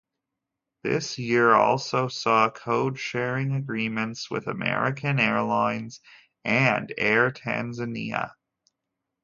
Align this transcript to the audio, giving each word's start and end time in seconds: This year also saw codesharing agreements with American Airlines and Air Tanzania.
This 0.81 1.19
year 1.19 1.53
also 1.53 2.07
saw 2.07 2.49
codesharing 2.49 3.55
agreements 3.55 4.31
with 4.31 4.47
American 4.47 5.19
Airlines 5.19 5.99
and 6.43 6.91
Air 6.97 7.29
Tanzania. 7.29 8.33